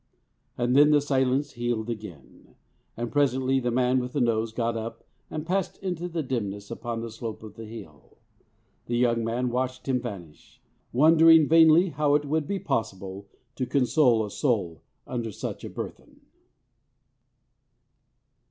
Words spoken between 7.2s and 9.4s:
of the hill. The young